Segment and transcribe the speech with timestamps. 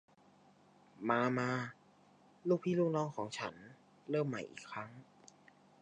[1.09, 1.49] มา มา
[2.47, 3.53] ลูกพี่ลูกน้องของฉัน
[4.09, 4.89] เริ่มใหม่อีกครั้ง